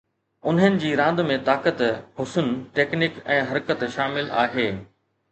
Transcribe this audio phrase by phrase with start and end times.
[0.51, 1.83] انهن جي راند ۾ طاقت،
[2.21, 4.65] حسن، ٽيڪنڪ ۽ حرڪت شامل آهي.